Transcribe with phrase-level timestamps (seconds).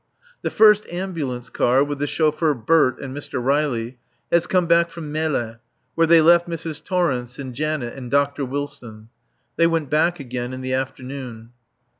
[0.41, 3.39] The first ambulance car, with the chauffeur Bert and Mr.
[3.39, 3.99] Riley,
[4.31, 5.57] has come back from Melle,
[5.93, 6.83] where they left Mrs.
[6.83, 8.43] Torrence and Janet and Dr.
[8.43, 9.09] Wilson.
[9.57, 11.51] They went back again in the afternoon.